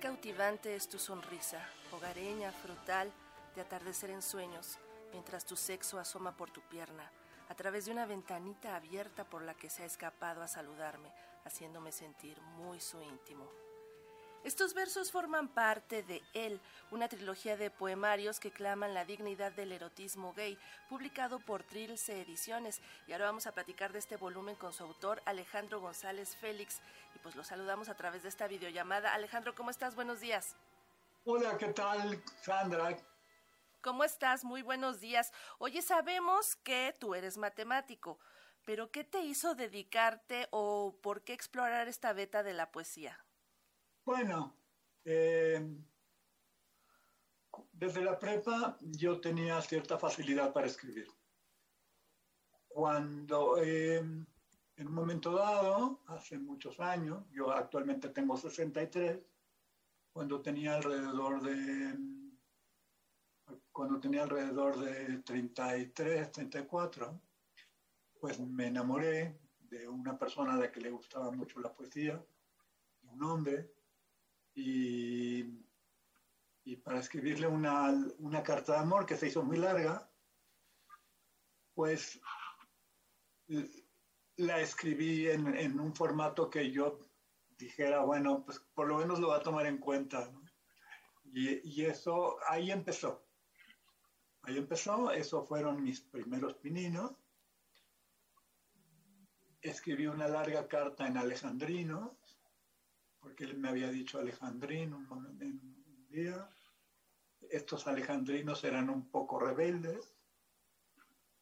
[0.00, 1.58] Cautivante es tu sonrisa,
[1.90, 3.10] hogareña, frutal,
[3.54, 4.78] de atardecer en sueños,
[5.10, 7.10] mientras tu sexo asoma por tu pierna,
[7.48, 11.10] a través de una ventanita abierta por la que se ha escapado a saludarme,
[11.44, 13.50] haciéndome sentir muy su íntimo.
[14.46, 16.60] Estos versos forman parte de Él,
[16.92, 20.56] una trilogía de poemarios que claman la dignidad del erotismo gay,
[20.88, 22.80] publicado por Trilce Ediciones.
[23.08, 26.80] Y ahora vamos a platicar de este volumen con su autor, Alejandro González Félix.
[27.16, 29.14] Y pues lo saludamos a través de esta videollamada.
[29.14, 29.96] Alejandro, ¿cómo estás?
[29.96, 30.54] Buenos días.
[31.24, 32.96] Hola, ¿qué tal, Sandra?
[33.80, 34.44] ¿Cómo estás?
[34.44, 35.32] Muy buenos días.
[35.58, 38.20] Oye, sabemos que tú eres matemático,
[38.64, 43.25] pero ¿qué te hizo dedicarte o por qué explorar esta beta de la poesía?
[44.06, 44.56] Bueno,
[45.04, 45.60] eh,
[47.72, 51.08] desde la prepa yo tenía cierta facilidad para escribir.
[52.68, 59.18] Cuando eh, en un momento dado, hace muchos años, yo actualmente tengo 63,
[60.12, 61.98] cuando tenía alrededor de
[63.72, 67.20] cuando tenía alrededor de 33, 34,
[68.20, 72.24] pues me enamoré de una persona a la que le gustaba mucho la poesía,
[73.02, 73.75] un hombre,
[74.56, 75.44] y,
[76.82, 80.10] para escribirle una, carta de amor que se hizo muy larga,
[81.74, 82.18] pues
[84.36, 86.98] la escribí en, un formato que yo
[87.58, 90.32] dijera, bueno, pues por lo menos lo va a tomar en cuenta.
[91.24, 93.26] Y, y, eso, ahí empezó.
[94.42, 97.12] Ahí empezó, eso fueron mis primeros pininos.
[99.60, 102.16] Escribí una larga carta en alejandrino,
[103.26, 106.48] porque él me había dicho alejandrino un, día.
[107.50, 110.14] Estos alejandrinos eran un poco rebeldes.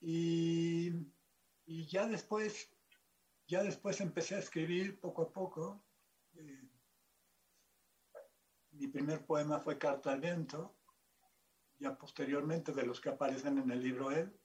[0.00, 0.90] Y,
[1.66, 2.68] ya después,
[3.46, 5.84] ya después empecé a escribir poco a poco.
[6.34, 6.68] Eh,
[8.72, 10.74] mi primer poema fue Carta al Viento,
[11.78, 14.36] ya posteriormente de los que aparecen en el libro Él,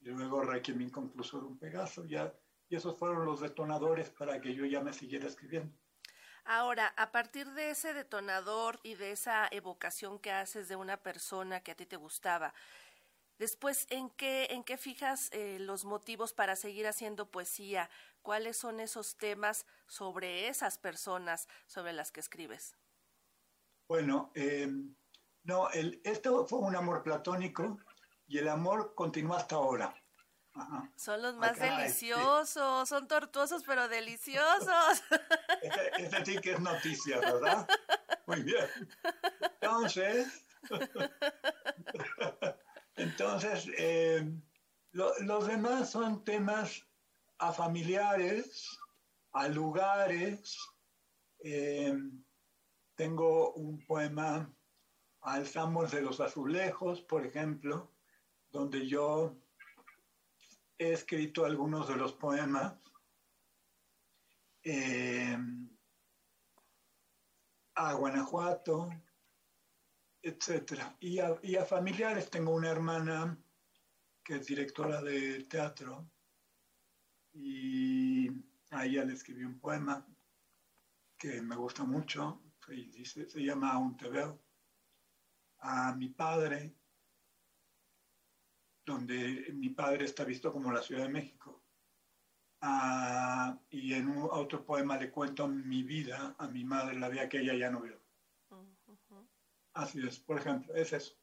[0.00, 2.34] y luego Requiem Inconcluso de un Pegaso, ya,
[2.70, 5.76] y esos fueron los detonadores para que yo ya me siguiera escribiendo.
[6.44, 11.60] Ahora, a partir de ese detonador y de esa evocación que haces de una persona
[11.60, 12.52] que a ti te gustaba,
[13.38, 17.90] después, ¿en qué, en qué fijas eh, los motivos para seguir haciendo poesía?
[18.22, 22.76] ¿Cuáles son esos temas sobre esas personas sobre las que escribes?
[23.88, 24.68] Bueno, eh,
[25.44, 27.78] no, el, esto fue un amor platónico
[28.26, 30.01] y el amor continúa hasta ahora.
[30.96, 35.02] Son los más deliciosos, son tortuosos pero deliciosos.
[35.98, 37.66] Este, sí que es noticia, ¿verdad?
[38.26, 38.66] Muy bien.
[39.60, 40.44] Entonces,
[42.96, 44.30] entonces eh,
[44.92, 46.84] los demás son temas
[47.38, 48.78] a familiares,
[49.32, 50.58] a lugares.
[51.40, 51.96] Eh,
[52.94, 54.52] tengo un poema,
[55.22, 57.92] Alzamos de los Azulejos, por ejemplo,
[58.50, 59.36] donde yo
[60.82, 62.74] he escrito algunos de los poemas.
[64.64, 65.36] Eh,
[67.74, 68.90] a Guanajuato,
[70.22, 70.82] etc.
[71.00, 73.38] Y a, familiares, tengo una hermana
[74.22, 76.08] que es directora de teatro
[77.32, 78.28] y
[78.70, 80.06] a ella le escribí un poema
[81.18, 82.42] que me gusta mucho,
[83.04, 84.40] se, llama Un te.
[85.58, 86.74] A mi padre,
[88.84, 91.62] donde mi padre está visto como la Ciudad de México.
[92.60, 97.28] Ah, y en un, otro poema le cuento mi vida a mi madre, la vida
[97.28, 98.00] que ella ya no vio.
[99.74, 101.14] Así es, por ejemplo, es eso.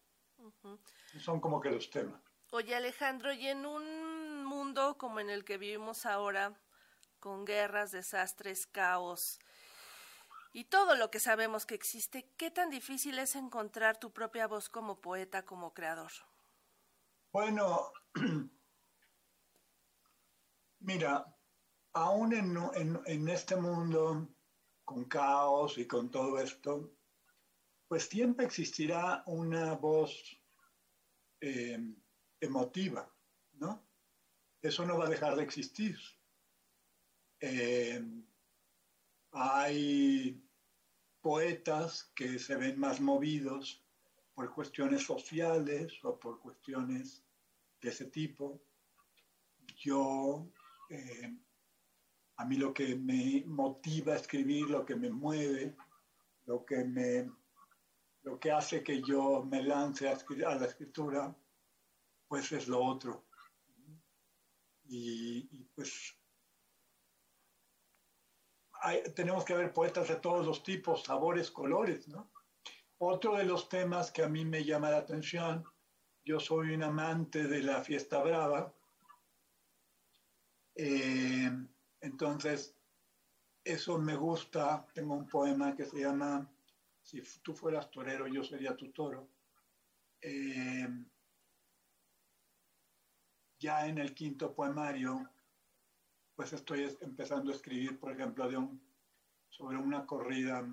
[1.20, 2.22] Son como que los temas.
[2.52, 6.60] Oye Alejandro, y en un mundo como en el que vivimos ahora,
[7.20, 9.40] con guerras, desastres, caos
[10.52, 14.68] y todo lo que sabemos que existe, ¿qué tan difícil es encontrar tu propia voz
[14.70, 16.12] como poeta, como creador?
[17.32, 17.92] Bueno,
[20.80, 21.38] mira,
[21.94, 24.28] aún en, este mundo
[24.84, 26.98] con caos y con todo esto,
[27.88, 30.42] pues siempre existirá una voz
[31.40, 32.02] em,
[32.40, 33.08] emotiva,
[33.54, 33.88] ¿no?
[34.64, 36.00] Eso no va a dejar de existir.
[37.40, 38.28] Em,
[39.32, 40.44] hay
[41.22, 43.86] poetas que se ven más movidos
[44.34, 47.29] por cuestiones sociales o por cuestiones
[47.82, 48.62] de ese tipo.
[49.78, 50.52] Yo,
[50.90, 51.38] eh,
[52.38, 55.76] a mí lo que me motiva a escribir, lo que me mueve,
[56.46, 57.30] lo que me
[58.24, 61.36] lo que hace que yo me lance a, a la escritura,
[62.28, 63.26] pues es lo otro.
[64.86, 65.44] Y,
[65.76, 66.16] pues
[69.16, 72.32] tenemos que haber poetas de todos los tipos, sabores, colores, ¿no?
[72.98, 75.64] Otro de los temas que a mí me llama la atención,
[76.30, 78.72] yo soy un amante de la fiesta brava,
[80.76, 81.50] eh,
[82.02, 82.76] entonces
[83.64, 86.48] eso me gusta, tengo un poema que se llama
[87.02, 89.28] Si tú fueras torero, yo sería tu toro.
[90.22, 90.88] Eh,
[93.58, 95.28] ya en el quinto poemario,
[96.36, 98.48] pues estoy empezando a escribir, por ejemplo,
[99.50, 100.64] sobre una corrida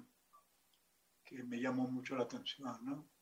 [1.24, 3.15] que me llamó mucho la atención, ¿no?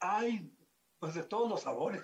[0.00, 0.52] Hay,
[0.98, 2.02] pues de todos los sabores,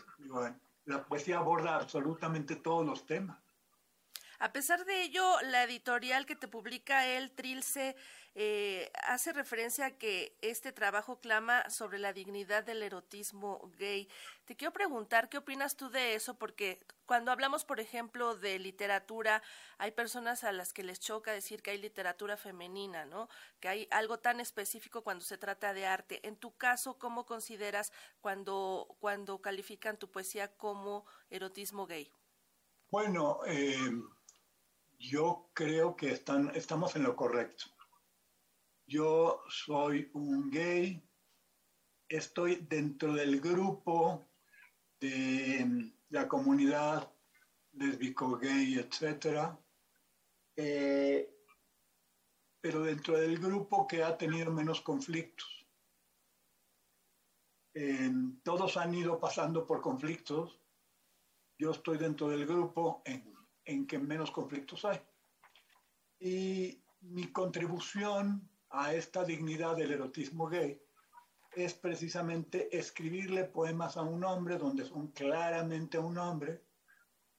[0.85, 3.42] la poesía aborda absolutamente todos los temas.
[4.43, 7.94] A pesar de ello, la editorial que te publica el Trilce
[8.35, 14.09] eh, hace referencia a que este trabajo clama sobre la dignidad del erotismo gay.
[14.44, 19.44] Te quiero preguntar qué opinas tú de eso, porque cuando hablamos, por ejemplo, de literatura,
[19.79, 23.29] hay personas a las que les choca decir que hay literatura femenina, ¿no?
[23.61, 26.27] Que hay algo tan específico cuando se trata de arte.
[26.27, 32.12] En tu caso, ¿cómo consideras cuando, cuando califican tu poesía como erotismo gay?
[32.91, 33.79] Bueno, eh,
[35.02, 37.64] yo creo que están, estamos en lo correcto.
[38.87, 41.02] Yo soy un gay,
[42.08, 44.25] estoy dentro del grupo
[45.00, 47.12] de la comunidad
[47.72, 49.56] lesbico, gay, etc.
[50.56, 51.34] Eh,
[52.60, 55.49] pero dentro del grupo que ha tenido menos conflictos.
[58.44, 60.60] todos han ido pasando por conflictos.
[61.58, 65.00] Yo estoy dentro del grupo en en que menos conflictos hay.
[66.19, 70.81] Y mi contribución a esta dignidad del erotismo gay
[71.55, 76.64] es precisamente escribirle poemas a un hombre donde son claramente un hombre,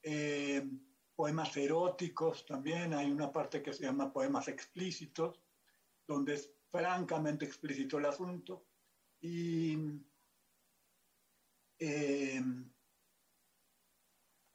[0.04, 0.68] eh,
[1.16, 5.42] poemas eróticos también, hay una parte que se llama poemas explícitos,
[6.08, 8.68] donde es francamente explícito el asunto.
[9.22, 9.78] Y
[11.80, 12.42] eh,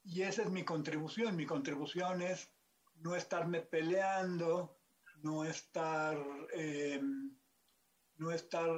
[0.09, 1.37] y esa es mi contribución.
[1.37, 2.51] Mi contribución es
[2.97, 4.79] no estarme peleando,
[5.23, 6.19] no estar,
[6.55, 7.01] eh,
[8.17, 8.71] no estar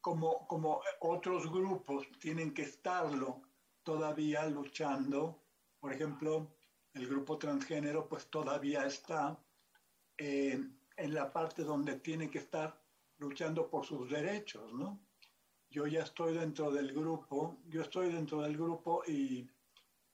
[0.00, 3.42] como, como otros grupos tienen que estarlo
[3.84, 5.44] todavía luchando.
[5.78, 6.56] Por ejemplo,
[6.94, 9.38] el grupo transgénero pues todavía está
[10.18, 10.60] eh,
[10.96, 12.82] en la parte donde tiene que estar
[13.18, 15.00] luchando por sus derechos, ¿no?
[15.70, 19.48] Yo ya estoy dentro del grupo, yo estoy dentro del grupo y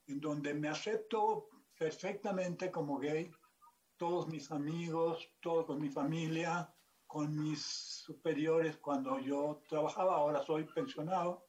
[0.06, 3.30] en donde me acepto perfectamente como gay,
[3.96, 6.72] todos mis amigos, todo con mi familia,
[7.06, 11.46] con mis superiores cuando yo trabajaba, ahora soy pensionado,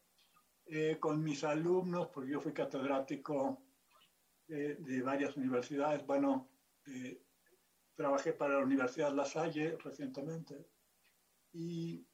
[0.65, 3.61] eh, con mis alumnos, porque yo fui catedrático
[4.47, 6.49] de, varias universidades, bueno,
[7.95, 10.67] trabajé para la Universidad La Salle recientemente,
[11.53, 12.05] y,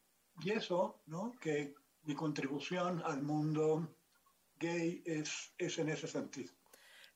[0.42, 1.32] y eso, ¿no?
[1.40, 3.99] Que mi contribución al mundo
[4.60, 6.54] gay es, es en ese sentido.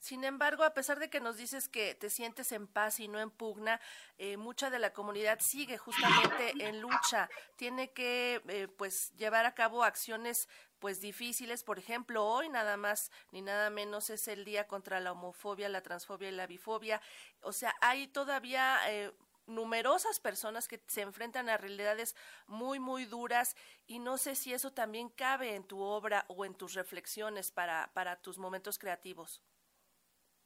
[0.03, 3.21] Sin embargo, a pesar de que nos dices que te sientes en paz y no
[3.21, 3.79] en pugna,
[4.17, 7.29] eh, mucha de la comunidad sigue justamente en lucha.
[7.55, 10.49] Tiene que, eh, pues, llevar a cabo acciones,
[10.79, 11.63] pues, difíciles.
[11.63, 15.79] Por ejemplo, hoy nada más ni nada menos es el día contra la homofobia, la
[15.79, 17.01] transfobia y la bifobia.
[17.39, 19.13] O sea, hay todavía eh,
[19.45, 22.15] numerosas personas que se enfrentan a realidades
[22.47, 26.55] muy, muy duras y no sé si eso también cabe en tu obra o en
[26.55, 29.41] tus reflexiones para, para tus momentos creativos.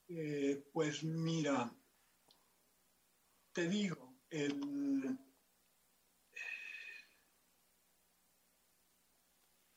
[0.08, 1.70] Eh, pues mira,
[3.52, 5.18] te digo, el...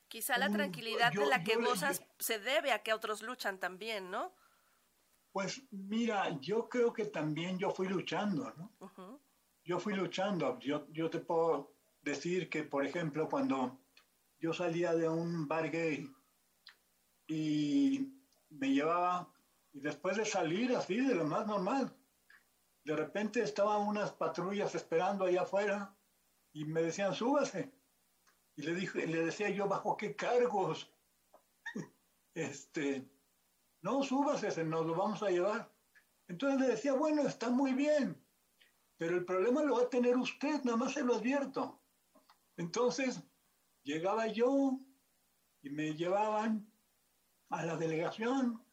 [0.07, 4.33] Quizá la tranquilidad de la que gozas se debe a que otros luchan también, ¿no?
[5.31, 9.21] Pues mira, yo creo que también yo fui luchando, ¿no?
[9.63, 10.59] Yo fui luchando.
[10.59, 13.79] Yo, yo te puedo decir que, por ejemplo, cuando
[14.39, 16.11] yo salía de un bar gay
[17.27, 18.11] y
[18.49, 19.31] me llevaba,
[19.71, 21.95] y después de salir así, de lo más normal,
[22.83, 25.95] de repente estaban unas patrullas esperando allá afuera
[26.51, 27.71] y me decían, súbase.
[28.57, 30.91] Y le, dije, le decía yo, ¿bajo qué cargos?
[32.33, 33.07] este,
[33.81, 35.71] no, súbase, nos lo vamos a llevar.
[36.27, 38.21] Entonces le decía, bueno, está muy bien,
[38.97, 41.81] pero el problema lo va a tener usted, nada más se lo advierto.
[42.57, 43.21] Entonces
[43.83, 44.79] llegaba yo
[45.61, 46.71] y me llevaban
[47.49, 48.63] a la delegación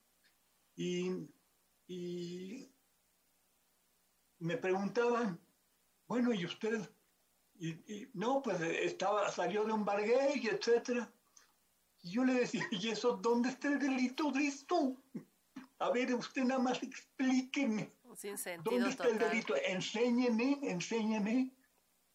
[0.76, 1.26] y,
[4.38, 5.40] me preguntaban,
[6.06, 6.88] bueno, ¿y usted?
[7.58, 11.12] Y, no, pues estaba, salió de un bar gay, etcétera.
[12.02, 14.96] Y yo le decía, ¿y eso dónde está el delito de esto?
[15.78, 17.92] A ver, usted nada más explíqueme.
[18.16, 19.54] Sin sentido ¿Dónde está el delito?
[19.56, 21.54] Enséñeme, enséñeme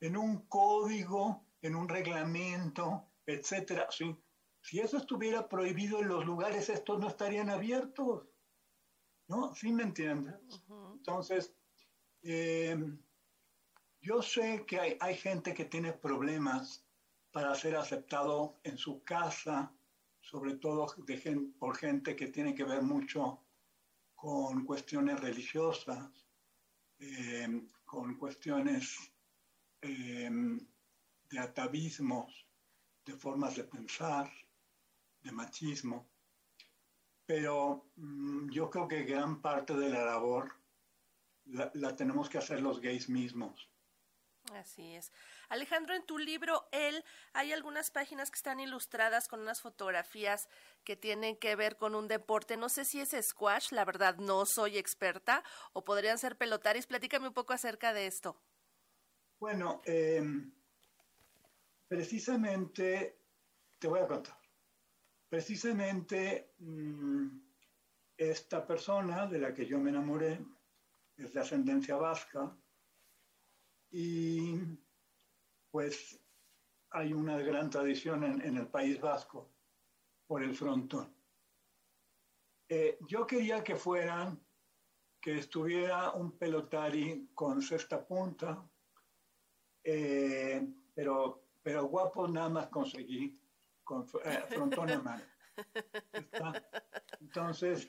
[0.02, 3.88] en un código, en un reglamento, etcétera.
[3.90, 4.16] ¿sí?
[4.62, 8.28] Si eso estuviera prohibido en los lugares, estos no estarían abiertos.
[9.30, 9.56] ¿No?
[9.56, 10.36] ¿Sí me entiendes?
[10.94, 11.56] Entonces,
[12.24, 12.78] eh,
[14.02, 16.83] yo sé que hay, hay, gente que tiene problemas
[17.34, 19.74] para ser aceptado en su casa,
[20.22, 20.86] sobre todo
[21.58, 23.42] por gente que tiene que ver mucho
[24.14, 26.12] con cuestiones religiosas,
[27.00, 29.12] eh, con cuestiones
[29.82, 30.30] eh,
[31.30, 32.48] de atavismos,
[33.04, 34.32] de formas de pensar,
[35.24, 36.08] de machismo.
[37.26, 40.54] Pero mm, yo creo que gran parte de la labor
[41.46, 43.70] la, tenemos que hacer los gays mismos.
[44.52, 45.12] Así es.
[45.50, 50.50] Alejandro, en tu libro Él hay algunas páginas que están ilustradas con unas fotografías
[50.84, 52.58] que tienen que ver con un deporte.
[52.58, 56.88] No sé si es squash, la verdad no soy experta, o podrían ser pelotaris.
[56.88, 58.38] Platícame un poco acerca de esto.
[59.40, 60.54] Bueno, em,
[61.88, 63.18] precisamente,
[63.80, 64.38] te voy a contar.
[65.30, 67.28] Precisamente mm,
[68.18, 70.40] esta persona de la que yo me enamoré
[71.18, 72.56] es de ascendencia vasca
[73.94, 74.60] y
[75.70, 76.20] pues
[76.90, 79.52] hay una gran tradición en, el País Vasco
[80.26, 81.16] por el frontón.
[82.68, 84.44] Eh, yo quería que fueran,
[85.22, 88.68] que estuviera un pelotari con sexta punta,
[89.84, 93.40] eh, pero, pero guapo nada más conseguí
[93.84, 95.24] con eh, frontón en mano.
[97.20, 97.88] Entonces,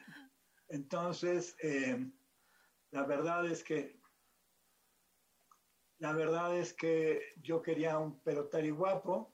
[0.69, 1.57] entonces
[2.91, 4.04] la verdad es que
[6.05, 9.15] la verdad es que yo quería un pelotari guapo